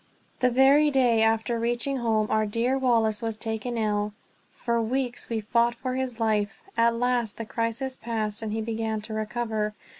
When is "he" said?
8.51-8.61